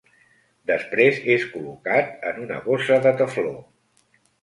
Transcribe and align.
Després 0.71 1.19
és 1.35 1.45
col·locat 1.53 2.27
en 2.33 2.43
una 2.49 2.61
bossa 2.67 3.01
de 3.07 3.17
tefló. 3.25 3.57